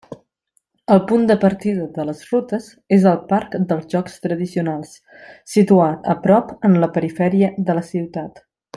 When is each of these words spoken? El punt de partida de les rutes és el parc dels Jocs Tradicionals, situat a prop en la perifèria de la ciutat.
El 0.93 1.01
punt 1.09 1.27
de 1.31 1.35
partida 1.43 1.85
de 1.97 2.05
les 2.11 2.23
rutes 2.31 2.71
és 2.97 3.05
el 3.11 3.19
parc 3.33 3.59
dels 3.73 3.85
Jocs 3.93 4.17
Tradicionals, 4.25 4.97
situat 5.57 6.11
a 6.15 6.19
prop 6.27 6.53
en 6.71 6.83
la 6.87 6.95
perifèria 6.99 7.55
de 7.71 7.79
la 7.81 7.89
ciutat. 7.95 8.47